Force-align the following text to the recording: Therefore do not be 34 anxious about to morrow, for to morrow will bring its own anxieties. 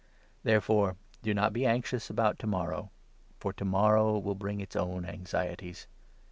Therefore 0.41 0.95
do 1.21 1.31
not 1.31 1.53
be 1.53 1.59
34 1.59 1.71
anxious 1.73 2.09
about 2.09 2.39
to 2.39 2.47
morrow, 2.47 2.89
for 3.39 3.53
to 3.53 3.63
morrow 3.65 4.17
will 4.17 4.33
bring 4.33 4.59
its 4.59 4.75
own 4.75 5.05
anxieties. 5.05 5.85